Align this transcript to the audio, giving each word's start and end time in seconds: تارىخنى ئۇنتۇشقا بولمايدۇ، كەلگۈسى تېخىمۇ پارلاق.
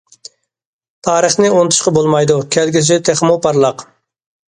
تارىخنى 1.09 1.53
ئۇنتۇشقا 1.59 1.95
بولمايدۇ، 1.99 2.41
كەلگۈسى 2.59 3.01
تېخىمۇ 3.11 3.41
پارلاق. 3.49 3.91